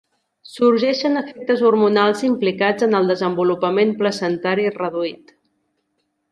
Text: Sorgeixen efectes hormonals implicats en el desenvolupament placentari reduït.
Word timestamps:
Sorgeixen 0.51 1.19
efectes 1.21 1.61
hormonals 1.67 2.25
implicats 2.31 2.87
en 2.89 3.01
el 3.01 3.13
desenvolupament 3.13 3.95
placentari 4.03 4.69
reduït. 4.81 5.39